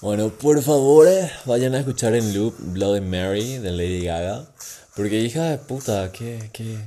[0.00, 4.46] Bueno, por favor, eh, vayan a escuchar en loop Bloody Mary de Lady Gaga.
[4.94, 6.78] Porque hija de puta, qué, qué,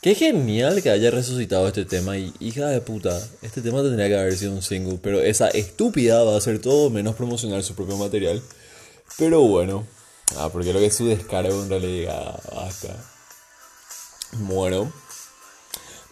[0.00, 2.16] qué genial que haya resucitado este tema.
[2.16, 4.98] Y hija de puta, este tema tendría que haber sido un single.
[5.02, 8.42] Pero esa estúpida va a hacer todo menos promocionar su propio material.
[9.18, 9.86] Pero bueno,
[10.38, 12.96] ah, porque lo que es su descargo en realidad acá.
[14.38, 14.90] Bueno,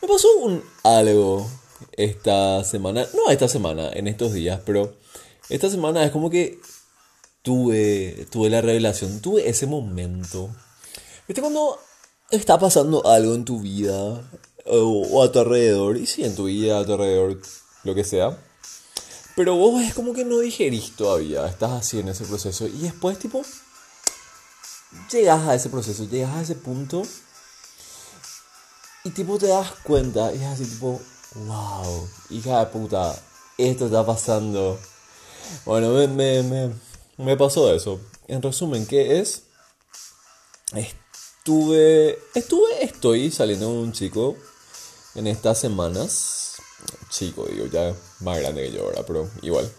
[0.03, 1.49] me pasó un algo
[1.93, 4.95] esta semana, no esta semana, en estos días, pero
[5.49, 6.61] esta semana es como que
[7.43, 10.51] tuve, tuve la revelación, tuve ese momento.
[11.29, 11.79] ¿Viste cuando
[12.31, 14.29] está pasando algo en tu vida
[14.65, 15.97] o, a tu alrededor?
[15.97, 17.41] Y sí, en tu vida, a tu alrededor,
[17.85, 18.37] lo que sea.
[19.37, 22.67] Pero vos es como que no digerís todavía, estás así en ese proceso.
[22.67, 23.43] Y después, tipo,
[25.11, 27.03] llegas a ese proceso, llegas a ese punto.
[29.05, 31.01] Y tipo te das cuenta, y es así tipo,
[31.35, 33.17] wow, hija de puta,
[33.57, 34.81] esto está pasando.
[35.65, 36.73] Bueno, me, me,
[37.17, 38.01] me, pasó eso.
[38.29, 39.45] En resumen, ¿qué es?
[40.75, 44.37] Estuve, estuve, estoy saliendo con un chico
[45.15, 46.57] en estas semanas.
[47.11, 49.71] Chico, digo, ya más grande que yo ahora, pero igual.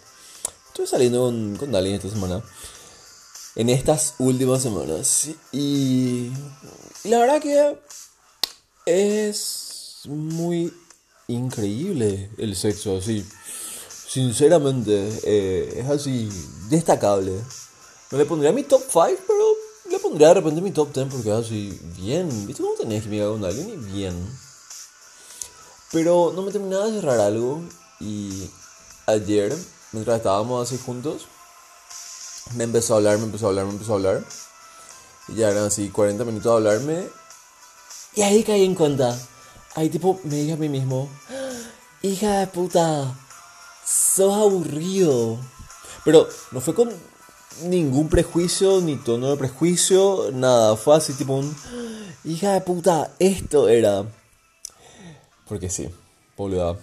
[0.67, 2.43] Estuve saliendo con, con alguien esta semana.
[3.55, 5.29] En estas últimas semanas.
[5.51, 6.31] Y,
[7.03, 7.77] y la verdad que
[8.85, 10.73] es muy
[11.27, 13.25] increíble el sexo así.
[14.07, 16.29] Sinceramente, eh, es así,
[16.69, 17.33] destacable.
[18.09, 19.45] No le pondría mi top 5, pero
[19.89, 22.29] le pondría de repente mi top 10 porque es así, bien.
[22.47, 23.69] ¿Viste cómo tenés que mirar con alguien?
[23.69, 24.15] Y bien.
[25.91, 27.61] Pero no me terminaba de cerrar algo
[27.99, 28.49] y
[29.07, 29.53] ayer,
[29.91, 31.27] mientras estábamos así juntos,
[32.55, 34.23] me empezó a hablar, me empezó a hablar, me empezó a hablar.
[35.27, 37.07] Y ya eran así 40 minutos de hablarme.
[38.15, 39.17] Y ahí caí en cuenta.
[39.75, 41.09] Ahí tipo me dije a mí mismo,
[42.01, 43.13] hija de puta,
[43.87, 45.37] sos aburrido.
[46.03, 46.91] Pero no fue con
[47.63, 50.75] ningún prejuicio, ni tono de prejuicio, nada.
[50.75, 51.55] Fue así tipo un,
[52.23, 54.05] hija de puta, esto era.
[55.47, 55.89] Porque sí,
[56.35, 56.77] boluda.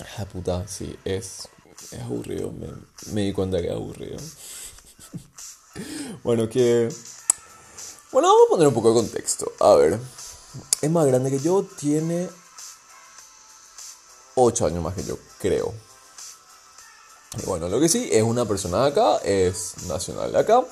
[0.00, 1.48] Hija de puta, sí, es,
[1.90, 2.52] es aburrido.
[2.52, 2.68] Me,
[3.12, 4.18] me di cuenta que es aburrido.
[6.24, 6.88] bueno, que...
[8.12, 9.52] Bueno, vamos a poner un poco de contexto.
[9.60, 9.98] A ver
[10.80, 12.28] es más grande que yo, tiene
[14.36, 15.74] 8 años más que yo, creo.
[17.42, 20.62] Y bueno, lo que sí, es una persona de acá, es nacional de acá,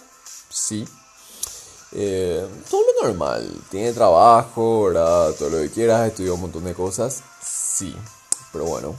[0.48, 0.86] sí.
[1.92, 5.32] Eh, todo lo normal, tiene trabajo, ¿verdad?
[5.32, 7.94] todo lo que quieras, estudió un montón de cosas, sí.
[8.52, 8.94] Pero bueno,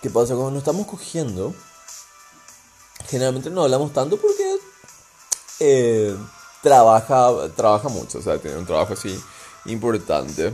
[0.00, 1.54] ¿qué pasa cuando nos estamos cogiendo?
[3.08, 4.56] Generalmente no hablamos tanto porque
[5.60, 6.16] eh,
[6.62, 9.18] trabaja, trabaja mucho, o sea, tiene un trabajo así
[9.66, 10.52] importante.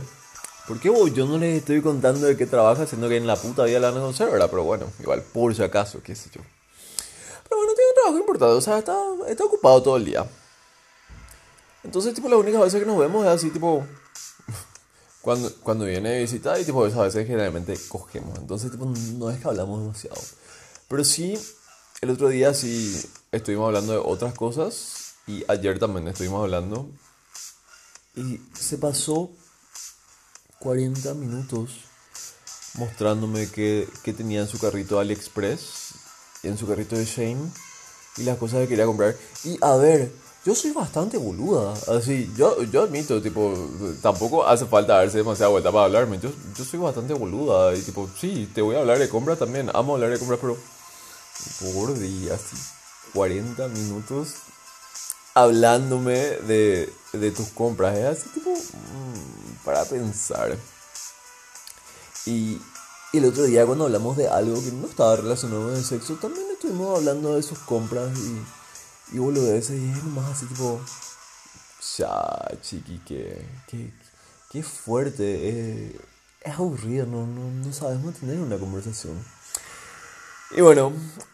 [0.67, 3.65] ¿Por qué yo no les estoy contando de qué trabaja, siendo que en la puta
[3.65, 4.49] vida la van a conocer, ¿verdad?
[4.49, 6.41] Pero bueno, igual, por si acaso, qué sé yo.
[7.43, 8.97] Pero bueno, tiene un trabajo importante, o sea, está,
[9.27, 10.25] está ocupado todo el día.
[11.83, 13.85] Entonces, tipo, las únicas veces que nos vemos es así, tipo,
[15.21, 18.39] cuando, cuando viene de visita y, tipo, esas veces generalmente cogemos.
[18.39, 20.21] Entonces, tipo, no es que hablamos demasiado.
[20.87, 21.37] Pero sí,
[21.99, 23.03] el otro día sí
[23.33, 26.87] estuvimos hablando de otras cosas y ayer también estuvimos hablando.
[28.15, 29.29] Y se pasó
[30.63, 31.71] 40 minutos
[32.75, 35.93] mostrándome que, que tenía en su carrito AliExpress,
[36.43, 37.51] en su carrito de Shane,
[38.17, 39.15] y las cosas que quería comprar.
[39.43, 40.11] Y a ver,
[40.45, 41.73] yo soy bastante boluda.
[41.95, 43.53] Así, yo, yo admito, tipo,
[44.01, 46.19] tampoco hace falta darse demasiada vuelta para hablarme.
[46.19, 47.75] Yo, yo soy bastante boluda.
[47.75, 49.69] Y tipo, sí, te voy a hablar de compras también.
[49.73, 50.57] Amo hablar de compras, pero.
[51.59, 52.57] Por día, así.
[53.13, 54.35] 40 minutos
[55.33, 57.97] hablándome de, de tus compras.
[57.97, 60.57] Es así tipo mm, para pensar.
[62.25, 62.59] Y,
[63.13, 66.47] el otro día cuando hablamos de algo que no estaba relacionado con el sexo, también
[66.51, 69.79] estuvimos hablando de sus compras y, y boludeces.
[69.79, 70.81] Y es más así tipo...
[71.97, 73.45] Ya, chiqui, que,
[74.49, 75.95] que, fuerte.
[76.41, 79.23] es aburrido, no, no, no sabes mantener una conversación.
[80.55, 80.93] Y bueno,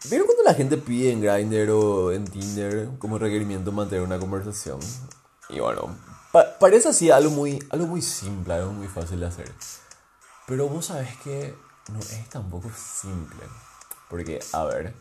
[0.09, 4.79] ¿vieron cuando la gente pide en Grindr o en Tinder como requerimiento mantener una conversación?
[5.49, 5.97] Y bueno,
[6.31, 9.51] parece así algo muy, algo muy simple, algo muy fácil de hacer.
[10.47, 11.55] Pero vos sabés que
[11.91, 13.45] no es tampoco simple.
[14.09, 14.93] Porque, a ver,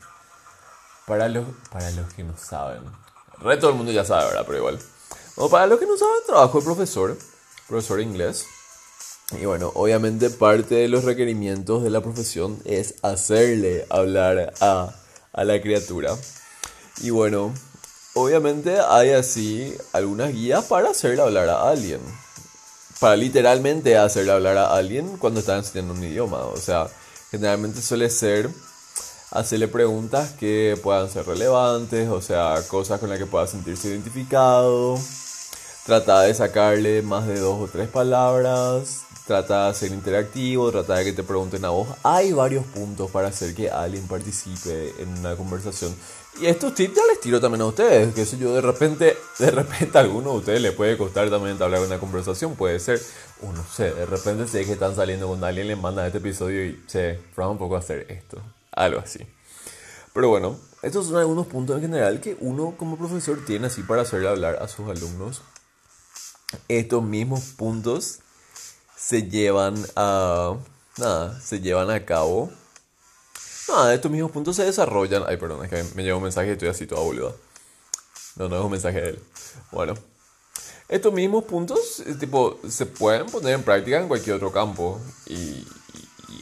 [1.07, 2.83] para los, para los que no saben,
[3.39, 4.45] re todo el mundo ya sabe, ¿verdad?
[4.47, 4.79] Pero igual.
[5.37, 7.17] O para los que no saben, trabajo de profesor,
[7.67, 8.47] profesor de inglés.
[9.41, 14.95] Y bueno, obviamente parte de los requerimientos de la profesión es hacerle hablar a,
[15.33, 16.17] a la criatura.
[16.99, 17.55] Y bueno,
[18.19, 22.00] obviamente hay así algunas guías para hacerle hablar a alguien.
[23.00, 26.38] Para literalmente hacerle hablar a alguien cuando está enseñando un idioma.
[26.38, 26.88] O sea,
[27.31, 28.50] generalmente suele ser
[29.31, 34.99] hacerle preguntas que puedan ser relevantes, o sea, cosas con las que pueda sentirse identificado.
[35.85, 39.05] Trata de sacarle más de dos o tres palabras.
[39.26, 41.88] Trata de ser interactivo, trata de que te pregunten a vos.
[42.03, 45.94] Hay varios puntos para hacer que alguien participe en una conversación.
[46.40, 49.50] Y estos tips ya les tiro también a ustedes, que si yo de repente, de
[49.50, 53.00] repente a alguno de ustedes le puede costar también hablar una conversación, puede ser,
[53.43, 56.64] o no sé, de repente sé que están saliendo con alguien, le mandan este episodio
[56.64, 58.40] y se prueba un poco a hacer esto,
[58.73, 59.26] algo así.
[60.14, 64.02] Pero bueno, estos son algunos puntos en general que uno como profesor tiene así para
[64.02, 65.43] hacerle hablar a sus alumnos
[66.69, 68.20] estos mismos puntos
[68.96, 70.56] se llevan a.
[70.96, 72.50] Nada, se llevan a cabo.
[73.69, 75.25] Nada, estos mismos puntos se desarrollan.
[75.26, 77.32] Ay, perdón, es que me llegó un mensaje y estoy así toda boluda.
[78.37, 79.23] No, no es un mensaje de él.
[79.70, 79.94] Bueno.
[80.88, 85.00] Estos mismos puntos, eh, tipo, se pueden poner en práctica en cualquier otro campo.
[85.26, 85.67] Y, y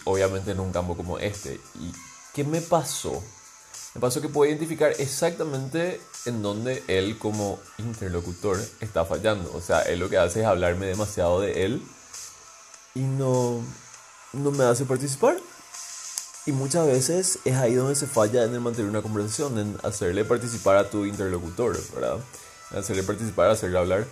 [0.05, 1.61] obviamente en un campo como este.
[1.81, 1.93] ¿Y
[2.32, 3.23] qué me pasó?
[3.94, 9.50] Me pasó que puedo identificar exactamente en donde él como interlocutor está fallando.
[9.55, 11.82] O sea, él lo que hace es hablarme demasiado de él
[12.94, 13.61] y no,
[14.32, 15.37] no me hace participar.
[16.46, 20.25] Y muchas veces es ahí donde se falla en el mantener una conversación, en hacerle
[20.25, 22.19] participar a tu interlocutor, ¿verdad?
[22.70, 24.06] En hacerle participar, hacerle hablar.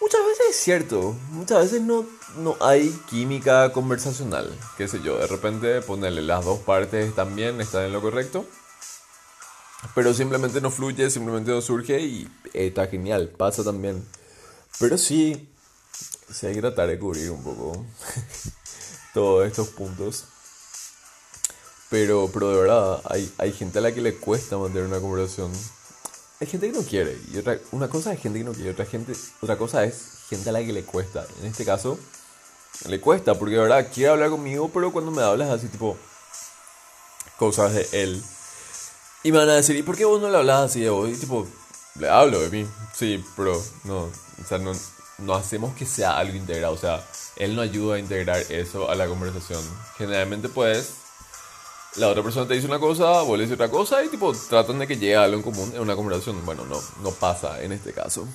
[0.00, 2.04] Muchas veces es cierto, muchas veces no,
[2.38, 7.84] no hay química conversacional, qué sé yo, de repente ponerle las dos partes también están
[7.84, 8.44] en lo correcto
[9.94, 14.04] pero simplemente no fluye, simplemente no surge y está genial, pasa también.
[14.78, 15.48] Pero sí,
[16.32, 17.84] sí hay que tratar de cubrir un poco
[19.14, 20.24] todos estos puntos.
[21.94, 25.52] Pero, pero de verdad, hay, hay gente a la que le cuesta mantener una conversación.
[26.40, 27.16] Hay gente que no quiere.
[27.32, 29.94] Y otra, una cosa es gente que no quiere, otra, gente, otra cosa es
[30.28, 31.24] gente a la que le cuesta.
[31.40, 31.96] En este caso,
[32.88, 35.96] le cuesta, porque de verdad quiere hablar conmigo, pero cuando me hablas así, tipo,
[37.38, 38.20] cosas de él
[39.22, 41.08] y me van a decir, ¿y por qué vos no le hablas así de vos?
[41.08, 41.46] Y tipo,
[42.00, 42.66] le hablo de mí.
[42.92, 44.72] Sí, pero no, o sea, no,
[45.18, 46.74] no hacemos que sea algo integrado.
[46.74, 47.06] O sea,
[47.36, 49.62] él no ayuda a integrar eso a la conversación.
[49.96, 51.03] Generalmente, pues,
[51.96, 54.78] la otra persona te dice una cosa, vos le dices otra cosa y tipo, tratan
[54.80, 56.44] de que llegue a algo en común en una conversación.
[56.44, 58.26] Bueno, no, no pasa en este caso.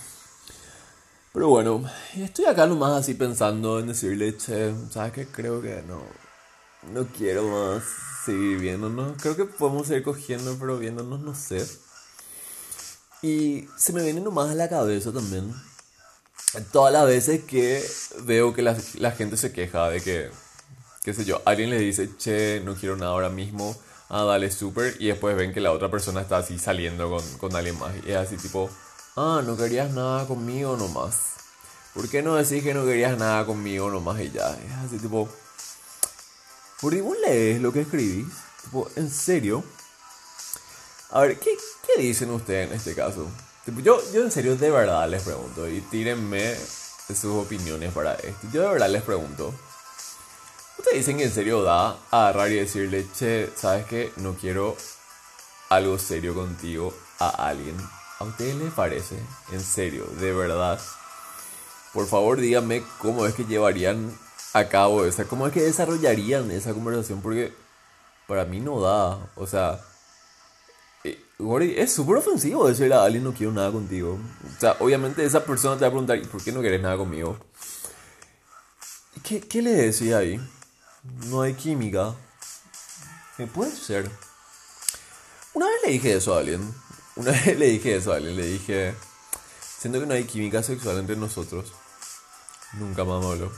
[1.34, 1.84] Pero bueno,
[2.18, 5.28] estoy acá nomás así pensando en decirle, che, ¿sabes qué?
[5.28, 6.02] Creo que no,
[6.94, 7.84] no quiero más
[8.26, 9.22] seguir viéndonos.
[9.22, 11.68] Creo que podemos seguir cogiendo, pero viéndonos no sé.
[13.22, 15.54] Y se me viene nomás a la cabeza también.
[16.72, 17.84] Todas las veces que
[18.24, 20.32] veo que la, la gente se queja de que,
[21.04, 23.76] qué sé yo, alguien le dice, che, no quiero nada ahora mismo,
[24.10, 27.56] ah, dale, súper, y después ven que la otra persona está así saliendo con, con
[27.56, 27.92] alguien más.
[28.06, 28.70] Y es así tipo,
[29.16, 31.30] ah, no querías nada conmigo nomás.
[31.94, 34.52] ¿Por qué no decís que no querías nada conmigo nomás y ya?
[34.52, 35.28] Es así tipo,
[36.82, 38.28] por vos lees lo que escribís,
[38.96, 39.64] en serio.
[41.12, 43.28] A ver, ¿qué, ¿qué, dicen ustedes en este caso?
[43.84, 46.56] yo, yo en serio de verdad les pregunto y tírenme
[47.08, 48.48] sus opiniones para esto.
[48.54, 49.54] Yo de verdad les pregunto.
[50.80, 54.14] ¿Ustedes dicen que en serio da agarrar y decirle, che, ¿sabes qué?
[54.16, 54.78] No quiero
[55.68, 57.76] algo serio contigo a alguien.
[58.18, 59.20] ¿A ustedes les parece?
[59.52, 60.80] En serio, de verdad.
[61.94, 64.18] Por favor díganme cómo es que llevarían
[64.54, 67.54] a cabo esa, cómo es que desarrollarían esa conversación, porque
[68.26, 69.82] para mí no da, o sea,
[71.04, 71.22] eh,
[71.76, 74.18] es súper ofensivo decirle a alguien no quiero nada contigo.
[74.58, 77.38] O sea, obviamente esa persona te va a preguntar, ¿por qué no quieres nada conmigo?
[79.24, 80.40] ¿Qué, qué le decía ahí?
[81.04, 82.14] No hay química.
[83.38, 84.10] ¿Qué puede ser?
[85.54, 86.74] Una vez le dije eso a alguien.
[87.16, 88.36] Una vez le dije eso a alguien.
[88.36, 88.96] Le dije,
[89.80, 91.72] siento que no hay química sexual entre nosotros.
[92.74, 93.52] Nunca más me habló.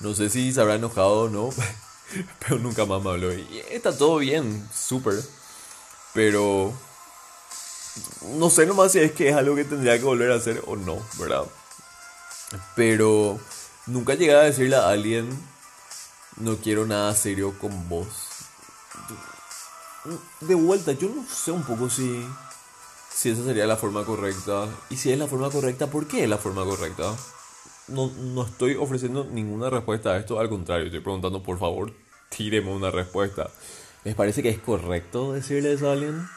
[0.00, 1.50] No sé si se habrá enojado o no,
[2.40, 3.32] pero nunca más me habló.
[3.32, 5.22] Y está todo bien, súper.
[6.14, 6.72] Pero
[8.36, 10.76] no sé nomás si es que es algo que tendría que volver a hacer o
[10.76, 11.44] no, ¿verdad?
[12.76, 13.38] Pero
[13.86, 15.28] nunca llegué a decirle a alguien,
[16.40, 18.08] no quiero nada serio con vos.
[20.40, 22.24] De vuelta, yo no sé un poco si,
[23.12, 24.68] si esa sería la forma correcta.
[24.90, 27.14] Y si es la forma correcta, ¿por qué es la forma correcta?
[27.88, 31.92] no, no estoy ofreciendo ninguna respuesta a esto, al contrario, estoy preguntando, por favor,
[32.28, 33.50] tíreme una respuesta.
[34.04, 36.28] ¿Les parece que es correcto decirle eso a alguien?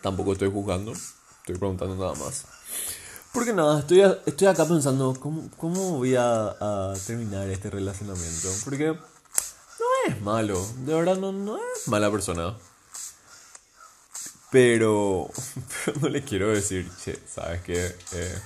[0.00, 2.46] Tampoco estoy juzgando, estoy preguntando nada más.
[3.32, 8.48] Porque nada, estoy, estoy acá pensando cómo, cómo voy a, terminar este relacionamiento.
[8.64, 12.54] Porque no es malo, de verdad no, no es mala persona.
[14.50, 15.30] Pero,
[16.02, 17.96] no le quiero decir, che, ¿sabes qué?
[18.12, 18.38] Eh,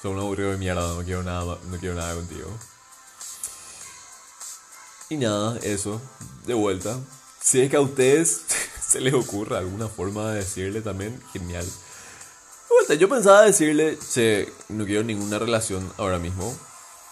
[0.00, 2.48] son un aburrido de mierda, no quiero nada, no quiero nada contigo.
[5.10, 6.00] Y nada, eso,
[6.46, 7.00] de vuelta.
[7.40, 8.42] Si es que a ustedes
[8.86, 11.66] se les ocurre alguna forma de decirle también, genial.
[12.98, 16.56] Yo pensaba decirle, che, no quiero ninguna relación ahora mismo,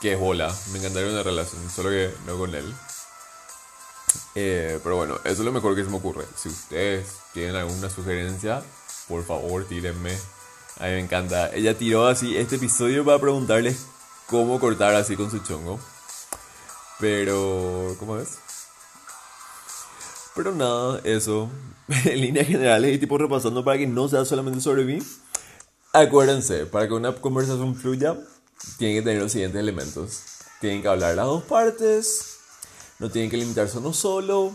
[0.00, 0.54] que es bola.
[0.73, 2.75] Me encantaría una relación, solo que no con él.
[4.35, 6.25] Eh, pero bueno, eso es lo mejor que se me ocurre.
[6.35, 8.62] Si ustedes tienen alguna sugerencia,
[9.08, 10.16] por favor, tírenme.
[10.78, 11.54] A mí me encanta.
[11.54, 13.87] Ella tiró así este episodio para preguntarles
[14.26, 15.78] cómo cortar así con su chongo.
[16.99, 18.38] Pero, ¿cómo es?
[20.35, 21.50] Pero nada, eso.
[22.04, 24.99] en líneas generales y tipo repasando para que no sea solamente sobre mí.
[25.96, 28.18] Acuérdense, para que una conversación fluya,
[28.76, 30.20] tienen que tener los siguientes elementos.
[30.60, 32.36] Tienen que hablar las dos partes.
[32.98, 34.54] No tienen que limitarse a uno solo.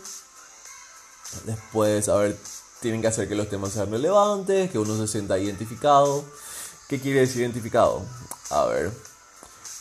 [1.45, 2.37] Después, a ver,
[2.79, 6.23] tienen que hacer que los temas sean relevantes, que uno se sienta identificado.
[6.87, 8.03] ¿Qué quiere decir identificado?
[8.51, 8.91] A ver,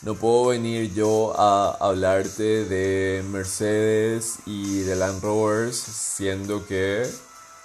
[0.00, 7.06] no puedo venir yo a hablarte de Mercedes y de Land Rovers siendo que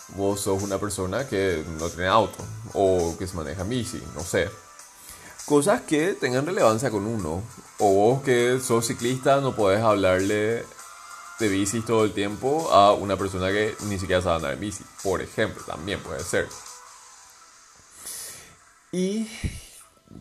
[0.09, 2.43] vos sos una persona que no tiene auto
[2.74, 4.50] o que se maneja bici, no sé.
[5.45, 7.43] Cosas que tengan relevancia con uno.
[7.77, 10.65] O vos que sos ciclista no podés hablarle
[11.39, 14.83] de bici todo el tiempo a una persona que ni siquiera sabe andar en bici.
[15.03, 16.47] Por ejemplo, también puede ser.
[18.91, 19.29] Y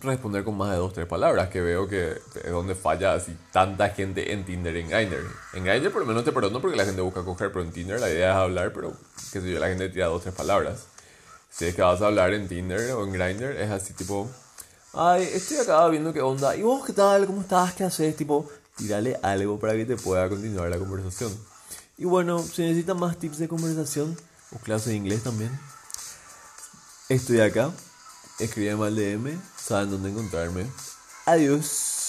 [0.00, 3.90] responder con más de dos tres palabras, que veo que es donde falla así tanta
[3.90, 5.26] gente en Tinder en Grindr.
[5.52, 8.00] En Grindr por lo menos te perdono porque la gente busca coger, pero en Tinder
[8.00, 8.92] la idea es hablar, pero
[9.32, 10.86] qué sé yo, la gente tira dos tres palabras.
[11.50, 14.28] Si es que vas a hablar en Tinder o en Grindr, es así tipo,
[14.92, 17.26] ay, estoy acá viendo qué onda, ¿y vos qué tal?
[17.26, 17.74] ¿Cómo estás?
[17.74, 18.16] ¿Qué haces?
[18.16, 21.32] Tipo, tírale algo para que te pueda continuar la conversación.
[21.96, 24.16] Y bueno, si necesitan más tips de conversación
[24.52, 25.50] o clases de inglés también,
[27.08, 27.70] estoy acá.
[28.38, 30.66] Escríbeme al DM, saben dónde encontrarme.
[31.26, 32.03] Adiós.